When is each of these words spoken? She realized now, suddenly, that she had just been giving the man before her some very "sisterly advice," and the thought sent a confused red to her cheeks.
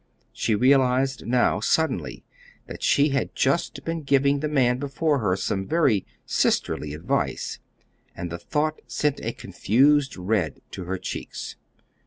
She 0.33 0.55
realized 0.55 1.27
now, 1.27 1.59
suddenly, 1.59 2.23
that 2.65 2.81
she 2.81 3.09
had 3.09 3.35
just 3.35 3.85
been 3.85 4.01
giving 4.01 4.39
the 4.39 4.47
man 4.49 4.79
before 4.79 5.19
her 5.19 5.35
some 5.35 5.67
very 5.67 6.07
"sisterly 6.25 6.95
advice," 6.95 7.59
and 8.17 8.31
the 8.31 8.39
thought 8.39 8.81
sent 8.87 9.21
a 9.23 9.31
confused 9.31 10.17
red 10.17 10.59
to 10.71 10.85
her 10.85 10.97
cheeks. 10.97 11.55